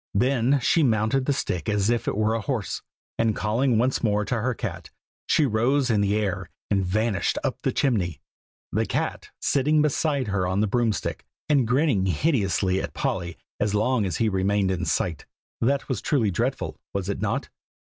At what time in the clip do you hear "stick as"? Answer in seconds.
1.31-1.91